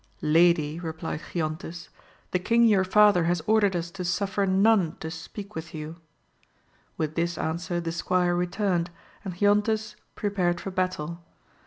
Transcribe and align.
Lady, 0.23 0.79
replied 0.79 1.19
Giontes, 1.31 1.89
the 2.31 2.39
king 2.39 2.63
your 2.65 2.83
father 2.83 3.25
has 3.25 3.39
ordered 3.45 3.75
us 3.75 3.91
to 3.91 4.03
suffer 4.03 4.47
none 4.47 4.95
to 4.95 5.11
speak 5.11 5.53
with 5.53 5.75
you. 5.75 5.97
With 6.97 7.13
this 7.13 7.37
answer 7.37 7.79
the 7.79 7.91
squire 7.91 8.33
returned, 8.35 8.89
and 9.23 9.35
Giontes 9.35 9.93
prepared 10.15 10.59
for 10.59 10.71
battle. 10.71 11.23